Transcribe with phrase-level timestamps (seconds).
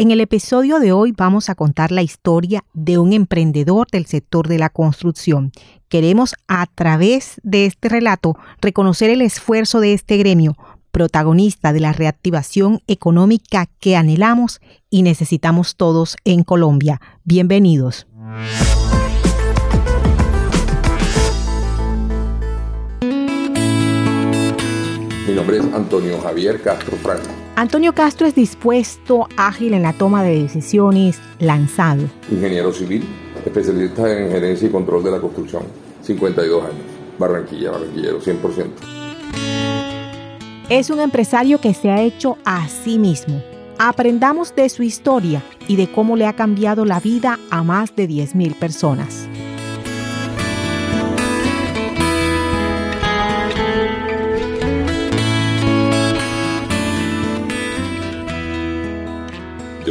[0.00, 4.46] En el episodio de hoy vamos a contar la historia de un emprendedor del sector
[4.46, 5.50] de la construcción.
[5.88, 10.56] Queremos a través de este relato reconocer el esfuerzo de este gremio,
[10.92, 17.00] protagonista de la reactivación económica que anhelamos y necesitamos todos en Colombia.
[17.24, 18.06] Bienvenidos.
[25.28, 27.28] Mi nombre es Antonio Javier Castro Franco.
[27.54, 32.04] Antonio Castro es dispuesto, ágil en la toma de decisiones, lanzado.
[32.30, 33.04] Ingeniero civil,
[33.44, 35.64] especialista en gerencia y control de la construcción,
[36.00, 36.80] 52 años.
[37.18, 38.70] Barranquilla, barranquillero, 100%.
[40.70, 43.42] Es un empresario que se ha hecho a sí mismo.
[43.78, 48.08] Aprendamos de su historia y de cómo le ha cambiado la vida a más de
[48.08, 49.28] 10.000 personas.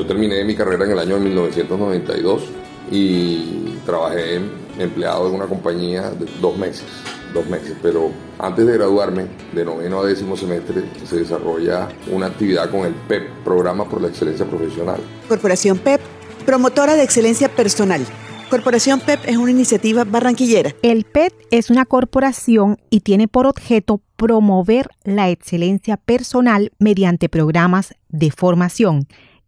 [0.08, 2.44] Terminé mi carrera en el año 1992
[2.90, 4.40] y trabajé
[4.80, 6.86] empleado en una compañía de dos meses,
[7.34, 12.70] dos meses, pero antes de graduarme, de noveno a décimo semestre, se desarrolla una actividad
[12.70, 15.00] con el PEP, Programa por la Excelencia Profesional.
[15.28, 16.02] Corporación PEP,
[16.46, 18.02] promotora de excelencia personal.
[18.50, 20.74] Corporación PEP es una iniciativa barranquillera.
[20.82, 27.94] El PEP es una corporación y tiene por objeto promover la excelencia personal mediante programas
[28.08, 29.06] de formación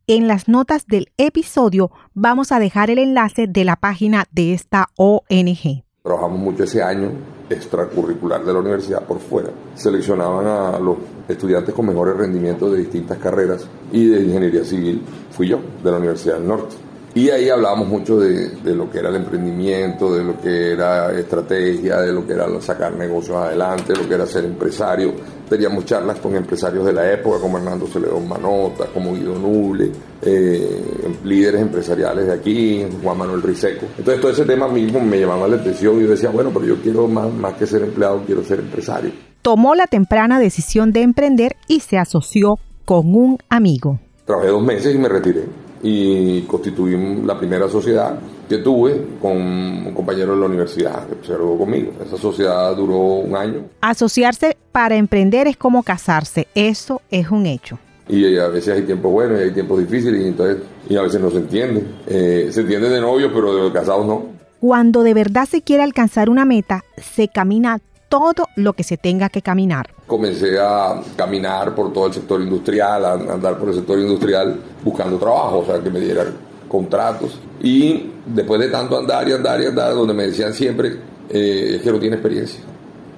[0.10, 4.88] en las notas del episodio vamos a dejar el enlace de la página de esta
[4.96, 5.84] ONG.
[6.02, 7.12] Trabajamos mucho ese año
[7.48, 9.52] extracurricular de la universidad por fuera.
[9.76, 10.98] Seleccionaban a los
[11.28, 15.98] estudiantes con mejores rendimientos de distintas carreras y de ingeniería civil fui yo, de la
[15.98, 16.76] Universidad del Norte.
[17.16, 21.12] Y ahí hablábamos mucho de, de, lo que era el emprendimiento, de lo que era
[21.18, 25.14] estrategia, de lo que era sacar negocios adelante, de lo que era ser empresario.
[25.50, 30.84] Teníamos charlas con empresarios de la época, como Hernando Celedón Manota, como Guido Nuble, eh,
[31.24, 33.88] líderes empresariales de aquí, Juan Manuel Riseco.
[33.98, 36.76] Entonces todo ese tema mismo me llamaba la atención y yo decía, bueno, pero yo
[36.76, 39.12] quiero más, más que ser empleado, quiero ser empresario.
[39.42, 44.00] Tomó la temprana decisión de emprender y se asoció con un amigo.
[44.26, 49.94] Trabajé dos meses y me retiré y constituí la primera sociedad que tuve con un
[49.94, 51.94] compañero de la universidad que se graduó conmigo.
[52.04, 53.66] Esa sociedad duró un año.
[53.82, 57.78] Asociarse para emprender es como casarse, eso es un hecho.
[58.08, 60.58] Y a veces hay tiempos buenos y hay tiempos difíciles y, entonces,
[60.90, 61.84] y a veces no se entiende.
[62.08, 64.24] Eh, se entiende de novio, pero de casados no.
[64.60, 67.80] Cuando de verdad se quiere alcanzar una meta, se camina
[68.10, 69.92] todo lo que se tenga que caminar.
[70.10, 75.18] Comencé a caminar por todo el sector industrial, a andar por el sector industrial buscando
[75.18, 76.34] trabajo, o sea, que me dieran
[76.68, 77.40] contratos.
[77.62, 80.98] Y después de tanto andar y andar y andar, donde me decían siempre,
[81.30, 82.60] eh, es que no tiene experiencia,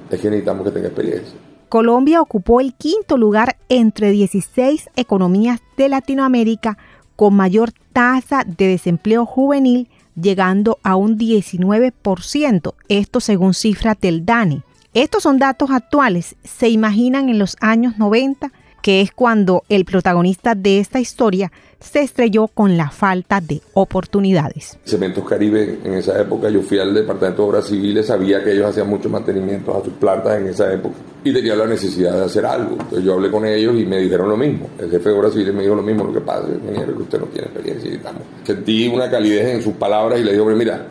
[0.10, 1.34] es que necesitamos que tenga experiencia.
[1.70, 6.78] Colombia ocupó el quinto lugar entre 16 economías de Latinoamérica
[7.16, 9.88] con mayor tasa de desempleo juvenil,
[10.20, 14.64] llegando a un 19%, esto según cifras del DANE.
[14.94, 16.36] Estos son datos actuales.
[16.44, 18.52] Se imaginan en los años 90,
[18.82, 21.50] que es cuando el protagonista de esta historia
[21.80, 24.78] se estrelló con la falta de oportunidades.
[24.84, 28.66] Cementos Caribe, en esa época yo fui al Departamento de Obras Civiles, sabía que ellos
[28.66, 32.46] hacían mucho mantenimiento a sus plantas en esa época y tenía la necesidad de hacer
[32.46, 32.72] algo.
[32.74, 34.72] Entonces yo hablé con ellos y me dijeron lo mismo.
[34.78, 37.20] El jefe de Obras Civiles me dijo lo mismo, lo que pasa, ingeniero, que usted
[37.20, 38.46] no tiene experiencia y.
[38.46, 40.86] Sentí una calidez en sus palabras y le dije, mira,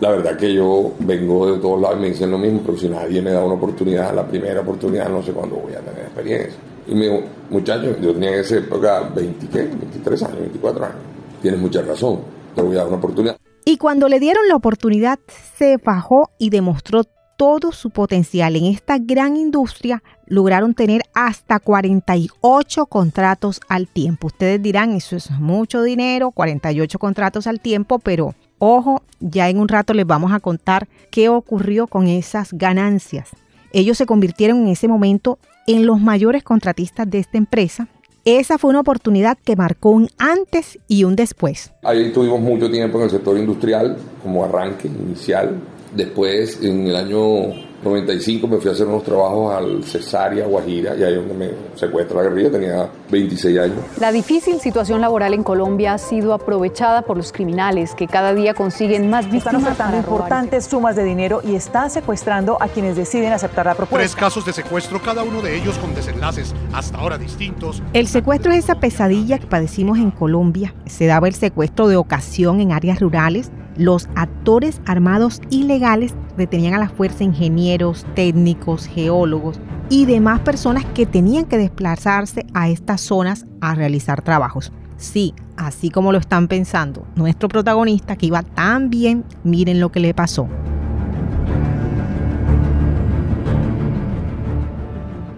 [0.00, 2.88] la verdad que yo vengo de todos lados y me dicen lo mismo, pero si
[2.88, 6.58] nadie me da una oportunidad, la primera oportunidad, no sé cuándo voy a tener experiencia.
[6.86, 10.98] Y me dijo, muchacho, yo tenía en esa época 20, 23 años, 24 años.
[11.40, 12.20] Tienes mucha razón,
[12.54, 13.36] te voy a dar una oportunidad.
[13.64, 15.18] Y cuando le dieron la oportunidad,
[15.56, 17.02] se bajó y demostró
[17.36, 24.28] todo su potencial en esta gran industria, lograron tener hasta 48 contratos al tiempo.
[24.28, 29.68] Ustedes dirán, eso es mucho dinero, 48 contratos al tiempo, pero ojo, ya en un
[29.68, 33.30] rato les vamos a contar qué ocurrió con esas ganancias.
[33.72, 37.88] Ellos se convirtieron en ese momento en los mayores contratistas de esta empresa.
[38.24, 41.72] Esa fue una oportunidad que marcó un antes y un después.
[41.82, 45.60] Ahí tuvimos mucho tiempo en el sector industrial como arranque inicial.
[45.94, 47.52] Después, en el año
[47.86, 51.50] 95 me fui a hacer unos trabajos al Cesárea, Guajira, y ahí es donde me
[51.78, 53.78] secuestra la guerrilla, tenía 26 años.
[54.00, 58.54] La difícil situación laboral en Colombia ha sido aprovechada por los criminales que cada día
[58.54, 59.46] consiguen más víctimas.
[59.46, 63.98] Están ofertando importantes sumas de dinero y están secuestrando a quienes deciden aceptar la propuesta.
[63.98, 67.82] Tres casos de secuestro, cada uno de ellos con desenlaces hasta ahora distintos.
[67.92, 70.74] El secuestro es esa pesadilla que padecimos en Colombia.
[70.86, 76.78] Se daba el secuestro de ocasión en áreas rurales los actores armados ilegales detenían a
[76.78, 83.46] la fuerza ingenieros, técnicos, geólogos y demás personas que tenían que desplazarse a estas zonas
[83.60, 84.72] a realizar trabajos.
[84.96, 90.00] Sí, así como lo están pensando, nuestro protagonista que iba tan bien, miren lo que
[90.00, 90.48] le pasó.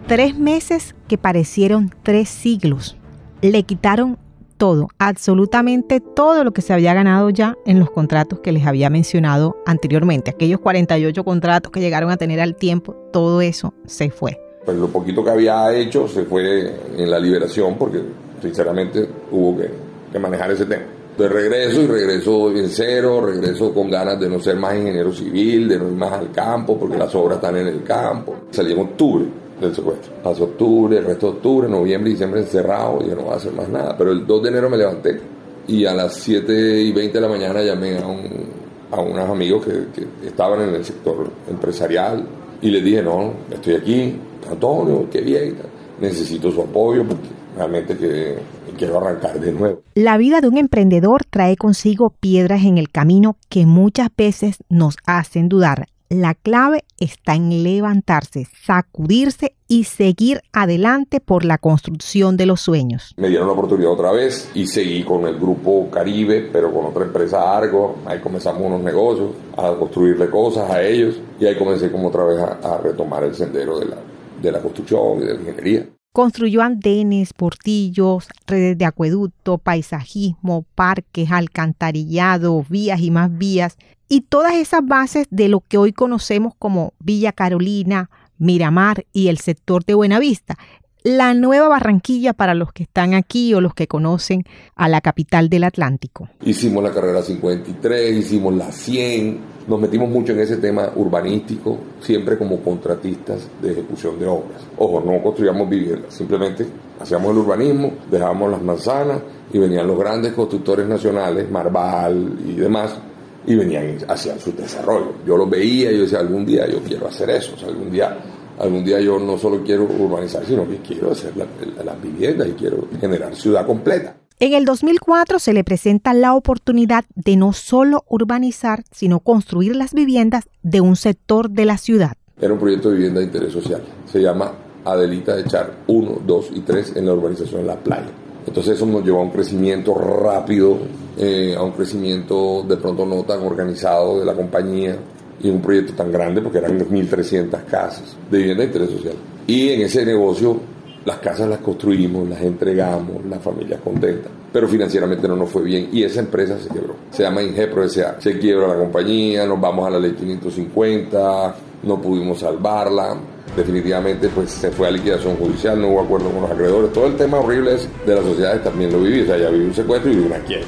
[0.07, 2.97] Tres meses que parecieron tres siglos.
[3.43, 4.19] Le quitaron
[4.59, 8.91] todo, absolutamente todo lo que se había ganado ya en los contratos que les había
[8.91, 10.31] mencionado anteriormente.
[10.31, 14.39] Aquellos 48 contratos que llegaron a tener al tiempo, todo eso se fue.
[14.65, 18.03] Pues lo poquito que había hecho se fue en la liberación porque
[18.43, 20.85] sinceramente hubo que, manejar ese tema.
[21.17, 25.69] De regreso y regreso en cero, regreso con ganas de no ser más ingeniero civil,
[25.69, 28.35] de no ir más al campo porque las obras están en el campo.
[28.51, 29.25] Salí en octubre
[29.61, 30.13] del secuestro.
[30.23, 33.69] Pasó octubre, el resto de octubre, noviembre diciembre encerrado, yo no voy a hacer más
[33.69, 33.97] nada.
[33.97, 35.21] Pero el 2 de enero me levanté
[35.67, 38.47] y a las 7 y 20 de la mañana llamé a, un,
[38.91, 42.25] a unos amigos que, que estaban en el sector empresarial
[42.63, 44.17] y les dije, no, estoy aquí,
[44.51, 45.57] Antonio, qué bien,
[46.01, 48.37] necesito su apoyo porque realmente que
[48.79, 49.83] quiero arrancar de nuevo.
[49.95, 54.97] La vida de un emprendedor trae consigo piedras en el camino que muchas veces nos
[55.05, 55.89] hacen dudar.
[56.11, 63.13] La clave está en levantarse, sacudirse y seguir adelante por la construcción de los sueños.
[63.19, 67.05] Me dieron la oportunidad otra vez y seguí con el grupo Caribe, pero con otra
[67.05, 67.97] empresa Argo.
[68.07, 72.39] Ahí comenzamos unos negocios, a construirle cosas a ellos y ahí comencé como otra vez
[72.39, 73.97] a, a retomar el sendero de la,
[74.41, 75.87] de la construcción y de la ingeniería.
[76.13, 83.77] Construyó andenes, portillos, redes de acueducto, paisajismo, parques, alcantarillado, vías y más vías,
[84.09, 89.39] y todas esas bases de lo que hoy conocemos como Villa Carolina, Miramar y el
[89.39, 90.57] sector de Buenavista.
[91.05, 94.43] La nueva Barranquilla para los que están aquí o los que conocen
[94.75, 96.29] a la capital del Atlántico.
[96.45, 102.37] Hicimos la carrera 53, hicimos la 100, nos metimos mucho en ese tema urbanístico, siempre
[102.37, 104.61] como contratistas de ejecución de obras.
[104.77, 106.67] Ojo, no construíamos viviendas, simplemente
[106.99, 109.21] hacíamos el urbanismo, dejábamos las manzanas
[109.53, 112.99] y venían los grandes constructores nacionales, Marval y demás,
[113.47, 115.15] y venían hacia su desarrollo.
[115.25, 117.91] Yo los veía y yo decía, algún día yo quiero hacer eso, o sea, algún
[117.91, 118.17] día,
[118.59, 121.49] algún día yo no solo quiero urbanizar, sino que quiero hacer las
[121.85, 124.17] la, viviendas y quiero generar ciudad completa.
[124.41, 129.95] En el 2004 se le presenta la oportunidad de no solo urbanizar, sino construir las
[129.95, 132.13] viviendas de un sector de la ciudad.
[132.41, 133.83] Era un proyecto de vivienda de interés social.
[134.07, 134.53] Se llama
[134.85, 138.11] Adelita de Char 1, 2 y 3 en la urbanización La Playa.
[138.47, 140.79] Entonces eso nos llevó a un crecimiento rápido,
[141.19, 144.97] eh, a un crecimiento de pronto no tan organizado de la compañía
[145.41, 149.15] y un proyecto tan grande porque eran 1.300 casas de vivienda de interés social.
[149.47, 150.61] Y en ese negocio
[151.05, 155.89] las casas las construimos, las entregamos, las familias contentas, pero financieramente no nos fue bien
[155.91, 156.97] y esa empresa se quebró.
[157.11, 158.21] Se llama Ingepro S.A.
[158.21, 161.55] Se quiebra la compañía, nos vamos a la ley 550,
[161.85, 163.17] no pudimos salvarla.
[163.57, 166.93] Definitivamente pues se fue a liquidación judicial, no hubo acuerdo con los acreedores.
[166.93, 167.77] Todo el tema horrible
[168.07, 169.23] de las sociedades también lo viví.
[169.23, 170.67] O sea, ya viví un secuestro y viví una quiebra.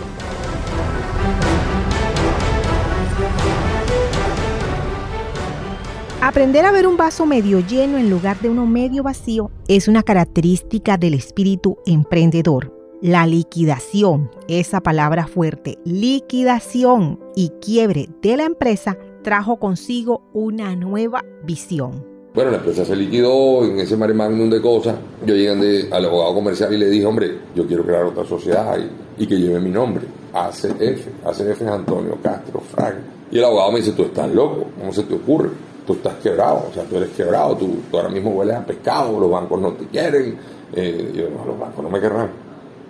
[6.23, 10.03] Aprender a ver un vaso medio lleno en lugar de uno medio vacío es una
[10.03, 12.77] característica del espíritu emprendedor.
[13.01, 21.25] La liquidación, esa palabra fuerte, liquidación y quiebre de la empresa trajo consigo una nueva
[21.43, 22.05] visión.
[22.35, 24.97] Bueno, la empresa se liquidó en ese mare magnum de cosas.
[25.25, 29.25] Yo llegué al abogado comercial y le dije, hombre, yo quiero crear otra sociedad y,
[29.25, 30.05] y que lleve mi nombre.
[30.35, 32.97] ACF, ACF es Antonio Castro Frank.
[33.33, 35.70] Y el abogado me dice, tú estás loco, ¿cómo se te ocurre?
[35.91, 39.19] Tú estás quebrado, o sea, tú eres quebrado, tú, tú ahora mismo hueles a pescado,
[39.19, 40.37] los bancos no te quieren.
[40.73, 42.31] Eh, yo, no, los bancos no me querrán,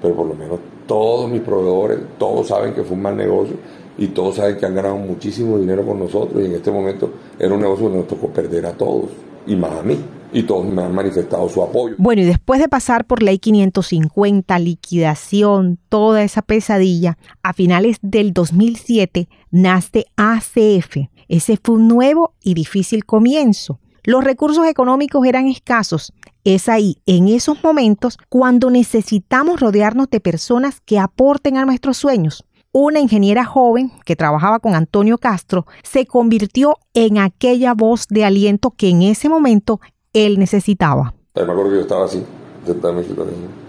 [0.02, 3.56] pero por lo menos Todos mis proveedores, todos saben que fue un mal negocio
[3.96, 7.54] y todos saben que han ganado muchísimo dinero con nosotros y en este momento era
[7.54, 9.06] un negocio que nos tocó perder a todos
[9.46, 9.98] y más a mí.
[10.32, 11.94] Y todos me han manifestado su apoyo.
[11.96, 18.34] Bueno, y después de pasar por ley 550, liquidación, toda esa pesadilla, a finales del
[18.34, 21.08] 2007 nace ACF.
[21.30, 23.78] Ese fue un nuevo y difícil comienzo.
[24.02, 26.12] Los recursos económicos eran escasos.
[26.42, 32.44] Es ahí, en esos momentos, cuando necesitamos rodearnos de personas que aporten a nuestros sueños
[32.72, 38.72] una ingeniera joven que trabajaba con Antonio Castro, se convirtió en aquella voz de aliento
[38.76, 39.80] que en ese momento
[40.12, 41.14] él necesitaba.
[41.36, 42.24] Me acuerdo que yo estaba así,
[42.66, 43.14] sentado en mi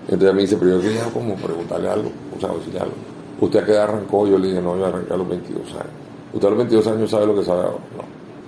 [0.08, 2.96] Entonces me dice, pero yo quería como preguntarle algo, o sea, decirle algo.
[3.40, 4.28] ¿Usted a qué arrancó?
[4.28, 6.01] Yo le dije, no, yo arranqué a los 22 años.
[6.34, 7.84] ¿Usted a los 22 años sabe lo que sabe ahora?
[7.98, 8.04] No.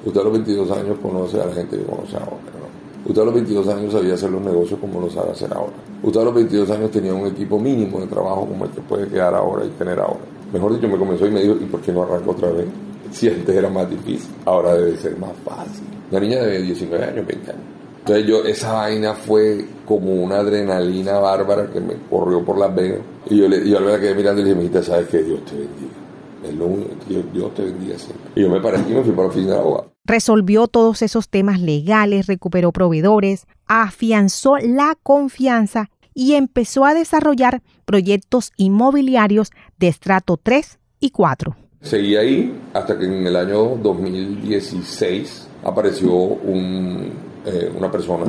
[0.05, 2.29] ¿Usted a los 22 años conoce a la gente que conoce ahora?
[2.29, 2.63] No.
[3.05, 5.73] ¿Usted a los 22 años sabía hacer los negocios como lo sabe hacer ahora?
[6.01, 9.07] ¿Usted a los 22 años tenía un equipo mínimo de trabajo como el que puede
[9.07, 10.21] quedar ahora y tener ahora?
[10.53, 12.67] Mejor dicho, me comenzó y me dijo, ¿y por qué no arranco otra vez?
[13.13, 15.83] Si antes era más difícil, ahora debe ser más fácil.
[16.09, 17.63] La niña de 19 años, 20 años.
[17.99, 22.99] Entonces yo, esa vaina fue como una adrenalina bárbara que me corrió por las venas.
[23.29, 25.21] Y yo, le, yo la quedé mirando y le dije, mijita, ¿sabes qué?
[25.21, 26.02] Dios te bendiga.
[26.43, 28.31] Es lo único, Dios, Dios te bendiga siempre.
[28.35, 29.93] Y yo me paré y me fui para la oficina de abogado.
[30.05, 38.51] Resolvió todos esos temas legales, recuperó proveedores, afianzó la confianza y empezó a desarrollar proyectos
[38.57, 41.55] inmobiliarios de estrato 3 y 4.
[41.81, 47.11] Seguí ahí hasta que en el año 2016 apareció un,
[47.45, 48.25] eh, una persona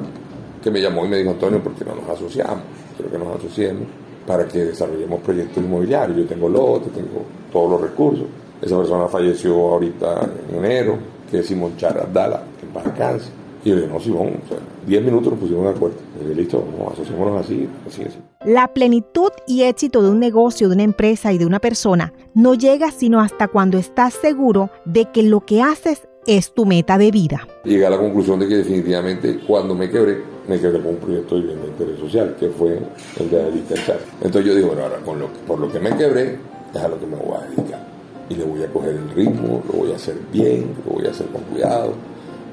[0.62, 2.62] que me llamó y me dijo, Antonio, ¿por qué no nos asociamos?
[2.97, 3.85] Quiero que nos asociemos
[4.26, 6.19] para que desarrollemos proyectos inmobiliarios.
[6.19, 8.26] Yo tengo lotes, tengo todos los recursos.
[8.61, 10.99] Esa persona falleció ahorita en enero,
[11.31, 13.31] que es Simón Chara Dala, en paz
[13.64, 15.97] y yo le dije, no, Simón, o sea, 10 minutos nos pusimos de acuerdo.
[16.16, 18.19] Y dije, listo, asociémonos así, así, así.
[18.45, 22.54] La plenitud y éxito de un negocio, de una empresa y de una persona no
[22.54, 27.11] llega sino hasta cuando estás seguro de que lo que haces es tu meta de
[27.11, 27.47] vida.
[27.64, 31.37] Llegué a la conclusión de que definitivamente cuando me quebré, me quebré con un proyecto
[31.37, 32.78] de vivienda de interés social, que fue
[33.21, 33.75] el de Adelita
[34.21, 36.38] Entonces yo digo, bueno, ahora con lo, por lo que me quebré,
[36.75, 37.87] es a lo que me voy a dedicar.
[38.28, 41.11] Y le voy a coger el ritmo, lo voy a hacer bien, lo voy a
[41.11, 41.95] hacer con cuidado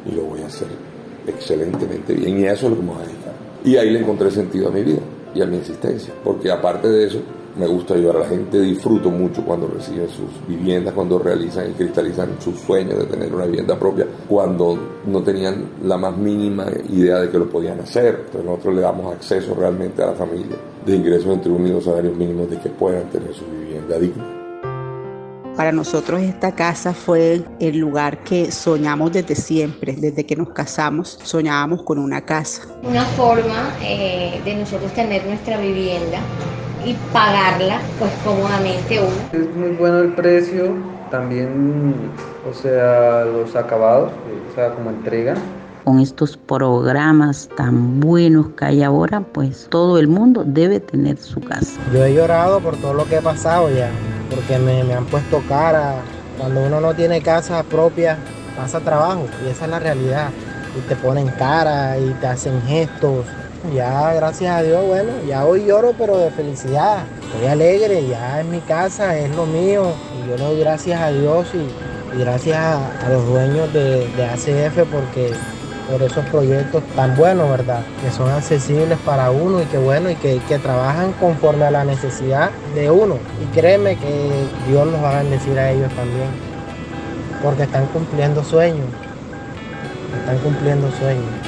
[0.06, 0.68] y lo voy a hacer
[1.28, 3.34] excelentemente bien y eso es lo que me voy a dedicar.
[3.64, 5.02] Y ahí le encontré sentido a mi vida
[5.34, 7.20] y a mi existencia, porque aparte de eso,
[7.58, 11.74] me gusta ayudar a la gente, disfruto mucho cuando reciben sus viviendas, cuando realizan y
[11.74, 17.20] cristalizan sus sueños de tener una vivienda propia, cuando no tenían la más mínima idea
[17.20, 18.24] de que lo podían hacer.
[18.26, 20.56] Entonces nosotros le damos acceso realmente a la familia
[20.86, 24.42] de ingresos entre un y dos salarios mínimos de que puedan tener su vivienda digna.
[25.56, 31.20] Para nosotros esta casa fue el lugar que soñamos desde siempre, desde que nos casamos,
[31.24, 32.64] soñábamos con una casa.
[32.84, 36.20] Una forma eh, de nosotros tener nuestra vivienda
[36.86, 39.44] y pagarla pues cómodamente uno.
[39.44, 40.76] Es muy bueno el precio,
[41.10, 41.94] también,
[42.50, 44.12] o sea, los acabados,
[44.52, 45.36] o sea, como entrega.
[45.84, 51.40] Con estos programas tan buenos que hay ahora, pues todo el mundo debe tener su
[51.42, 51.80] casa.
[51.92, 53.90] Yo he llorado por todo lo que he pasado ya
[54.32, 55.96] porque me, han puesto cara.
[56.38, 58.18] Cuando uno no tiene casa propia,
[58.56, 60.30] pasa trabajo y esa es la realidad.
[60.76, 63.26] Y te ponen cara y te hacen gestos.
[63.70, 67.06] Ya, gracias a Dios, bueno, ya hoy lloro, pero de felicidad.
[67.22, 69.94] Estoy alegre, ya en mi casa, es lo mío.
[70.18, 74.80] Y yo le doy gracias a Dios y, gracias a, los dueños de, de ACF
[74.92, 75.32] porque
[75.90, 77.82] por esos proyectos tan buenos, ¿verdad?
[78.04, 81.86] Que son accesibles para uno y que bueno, y que, que trabajan conforme a la
[81.86, 83.18] necesidad de uno.
[83.42, 86.30] Y créeme que Dios los va a bendecir a ellos también,
[87.44, 88.88] porque están cumpliendo sueños,
[90.20, 91.41] están cumpliendo sueños.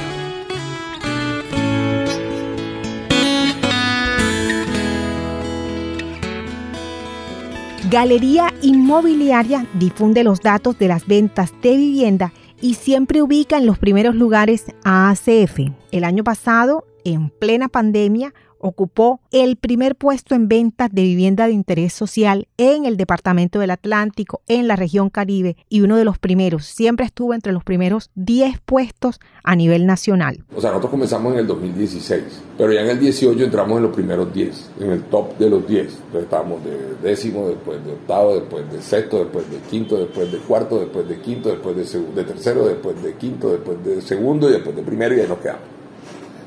[7.93, 13.77] Galería Inmobiliaria difunde los datos de las ventas de vivienda y siempre ubica en los
[13.77, 15.59] primeros lugares a ACF.
[15.91, 21.53] El año pasado, en plena pandemia, ocupó el primer puesto en ventas de vivienda de
[21.53, 26.17] interés social en el Departamento del Atlántico, en la región Caribe, y uno de los
[26.17, 30.45] primeros, siempre estuvo entre los primeros 10 puestos a nivel nacional.
[30.55, 32.23] O sea, nosotros comenzamos en el 2016,
[32.57, 35.67] pero ya en el 18 entramos en los primeros 10, en el top de los
[35.67, 35.81] 10.
[35.83, 40.37] Entonces estábamos de décimo, después de octavo, después de sexto, después de quinto, después de
[40.37, 44.53] cuarto, después de quinto, después de, de tercero, después de quinto, después de segundo y
[44.53, 45.82] después de primero y ahí nos quedamos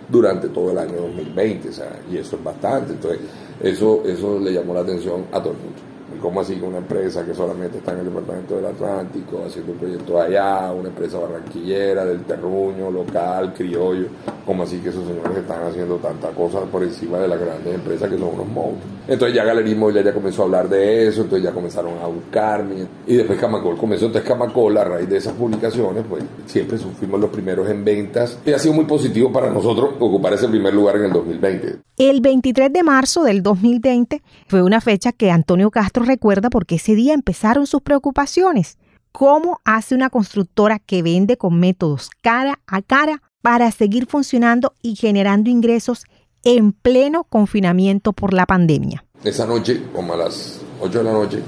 [0.08, 2.92] durante todo el año 2020, o sea, y eso es bastante.
[2.92, 3.20] Entonces,
[3.60, 5.80] eso, eso le llamó la atención a todo el mundo.
[6.20, 9.78] ¿Cómo así que una empresa que solamente está en el departamento del Atlántico, haciendo un
[9.78, 14.06] proyecto allá, una empresa barranquillera, del terruño, local, criollo,
[14.46, 18.08] ¿Cómo así que esos señores están haciendo tanta cosa por encima de las grandes empresas
[18.08, 18.96] que son unos monstruos?
[19.08, 22.86] Entonces ya Galería Inmobiliaria comenzó a hablar de eso, entonces ya comenzaron a buscarme.
[23.08, 24.06] Y después Camacol comenzó.
[24.06, 28.38] Entonces Camacol, a raíz de esas publicaciones, pues siempre fuimos los primeros en ventas.
[28.46, 31.78] Y ha sido muy positivo para nosotros ocupar ese primer lugar en el 2020.
[31.98, 36.94] El 23 de marzo del 2020 fue una fecha que Antonio Castro recuerda porque ese
[36.94, 38.78] día empezaron sus preocupaciones.
[39.10, 44.96] ¿Cómo hace una constructora que vende con métodos cara a cara para seguir funcionando y
[44.96, 46.02] generando ingresos
[46.42, 49.04] en pleno confinamiento por la pandemia.
[49.22, 51.42] Esa noche, como a las 8 de la noche,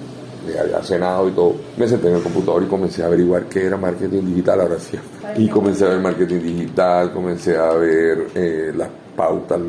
[0.54, 3.66] ya había cenado y todo, me senté en el computador y comencé a averiguar qué
[3.66, 4.96] era marketing digital ahora sí.
[5.38, 9.60] Y comencé a ver marketing digital, comencé a ver eh, las pautas,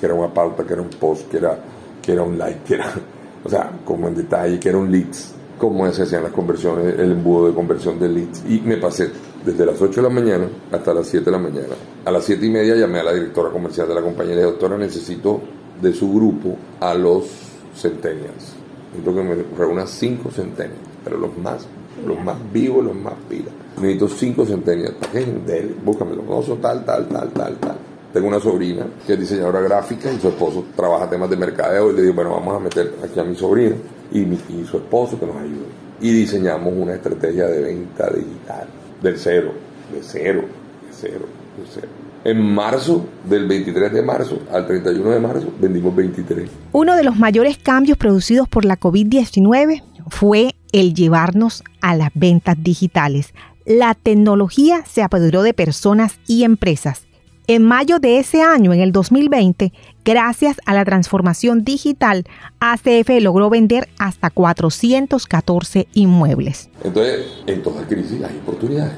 [0.00, 1.56] que era una pauta, que era un post, que era,
[2.02, 2.92] que era un like, que era,
[3.44, 7.12] o sea, como en detalle, que era un leads, cómo se hacían las conversiones, el
[7.12, 8.42] embudo de conversión de leads.
[8.48, 9.10] Y me pasé
[9.44, 11.74] desde las 8 de la mañana hasta las 7 de la mañana.
[12.04, 14.42] A las 7 y media llamé a la directora comercial de la compañía y le
[14.42, 15.40] dije, doctora, necesito
[15.80, 17.26] de su grupo a los
[17.74, 18.54] centenials.
[18.92, 21.66] Necesito que me reúna 5 centenials, pero los más,
[22.06, 23.52] los más vivos, los más pilas.
[23.76, 24.94] Necesito 5 centenials.
[24.94, 25.74] ¿Para qué?
[25.84, 27.76] Búscame los osos, tal, tal, tal, tal, tal.
[28.12, 31.96] Tengo una sobrina que es diseñadora gráfica y su esposo trabaja temas de mercadeo y
[31.96, 33.76] le digo, bueno, vamos a meter aquí a mi sobrina
[34.12, 34.24] y,
[34.64, 35.66] su esposo que nos ayude.
[36.00, 38.66] Y diseñamos una estrategia de venta digital
[39.02, 39.52] del cero,
[39.92, 41.88] de cero, de cero, de cero.
[42.24, 46.50] En marzo, del 23 de marzo al 31 de marzo, vendimos 23.
[46.72, 52.56] Uno de los mayores cambios producidos por la COVID-19 fue el llevarnos a las ventas
[52.60, 53.32] digitales.
[53.64, 57.06] La tecnología se apoderó de personas y empresas.
[57.48, 59.72] En mayo de ese año, en el 2020,
[60.04, 62.24] gracias a la transformación digital,
[62.58, 66.68] ACF logró vender hasta 414 inmuebles.
[66.82, 68.94] Entonces, en toda crisis hay oportunidades.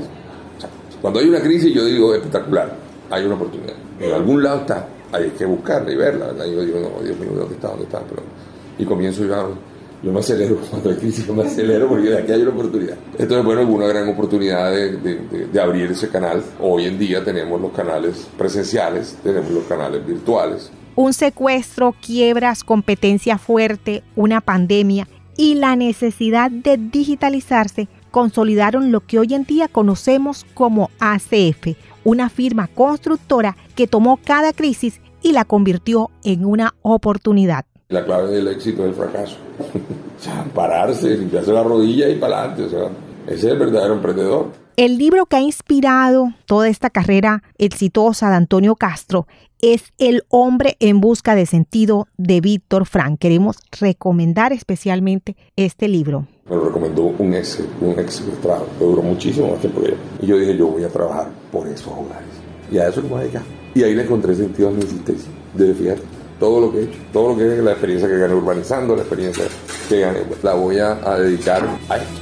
[1.02, 2.74] cuando hay una crisis, yo digo espectacular,
[3.10, 3.74] hay una oportunidad.
[4.00, 6.28] En algún lado está, hay que buscarla y verla.
[6.38, 7.68] Yo digo, no, Dios mío, ¿dónde está?
[7.68, 8.00] ¿Dónde está?
[8.00, 8.22] Pero,
[8.78, 9.48] y comienzo yo a
[10.02, 12.96] yo me acelero, cuando hay crisis me acelero porque de aquí hay una oportunidad.
[13.18, 16.42] Entonces, bueno, hubo una gran oportunidad de, de, de, abrir ese canal.
[16.60, 20.70] Hoy en día tenemos los canales presenciales, tenemos los canales virtuales.
[20.94, 25.06] Un secuestro, quiebras, competencia fuerte, una pandemia
[25.36, 32.28] y la necesidad de digitalizarse consolidaron lo que hoy en día conocemos como ACF, una
[32.28, 37.66] firma constructora que tomó cada crisis y la convirtió en una oportunidad.
[37.90, 39.36] La clave del éxito es el fracaso.
[40.18, 42.64] o sea, pararse, limpiarse la rodilla y para adelante.
[42.64, 42.90] O sea,
[43.26, 44.48] ese es el verdadero emprendedor.
[44.76, 49.26] El libro que ha inspirado toda esta carrera exitosa de Antonio Castro
[49.62, 53.18] es El hombre en busca de sentido de Víctor Frank.
[53.18, 56.26] Queremos recomendar especialmente este libro.
[56.50, 59.96] Me lo recomendó un ex, un ex frustrado, que duró muchísimo más tiempo que yo.
[60.20, 62.28] Y yo dije, yo voy a trabajar por esos hogares.
[62.70, 63.42] Y a eso lo voy a dedicar.
[63.74, 65.30] Y ahí le encontré sentido a mi existencia.
[65.54, 66.02] De fíjate,
[66.38, 69.02] todo lo que he hecho, todo lo que es la experiencia que gané urbanizando, la
[69.02, 69.44] experiencia
[69.88, 72.20] que gané, la voy a, a dedicar a esto.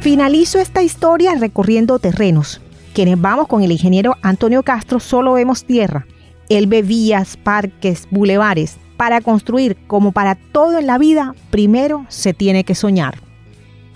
[0.00, 2.60] Finalizo esta historia recorriendo terrenos.
[2.94, 6.06] Quienes vamos con el ingeniero Antonio Castro solo vemos tierra.
[6.48, 8.78] Él ve vías, parques, bulevares.
[8.96, 13.29] Para construir, como para todo en la vida, primero se tiene que soñar.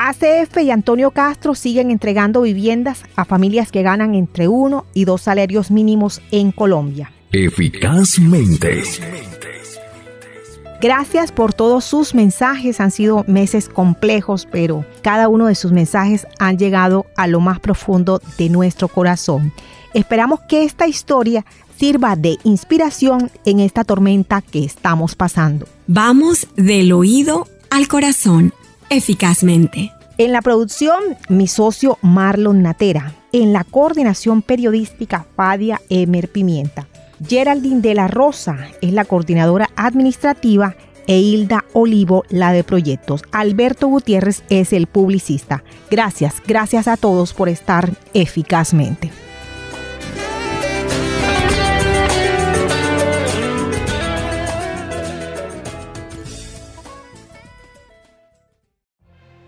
[0.06, 5.22] ACF y Antonio Castro siguen entregando viviendas a familias que ganan entre uno y dos
[5.22, 7.10] salarios mínimos en Colombia.
[7.32, 8.82] Eficazmente.
[10.82, 12.80] Gracias por todos sus mensajes.
[12.80, 17.58] Han sido meses complejos, pero cada uno de sus mensajes han llegado a lo más
[17.58, 19.54] profundo de nuestro corazón.
[19.94, 21.46] Esperamos que esta historia
[21.78, 25.66] sirva de inspiración en esta tormenta que estamos pasando.
[25.86, 28.52] Vamos del oído al corazón
[28.90, 29.93] eficazmente.
[30.16, 33.14] En la producción, mi socio Marlon Natera.
[33.32, 36.86] En la coordinación periodística, Fadia Emer Pimienta.
[37.26, 40.76] Geraldine de la Rosa es la coordinadora administrativa
[41.08, 43.22] e Hilda Olivo la de proyectos.
[43.32, 45.64] Alberto Gutiérrez es el publicista.
[45.90, 49.10] Gracias, gracias a todos por estar eficazmente.